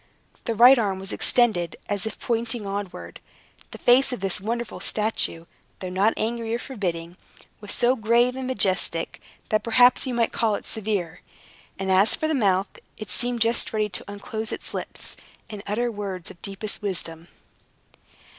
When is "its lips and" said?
14.51-15.61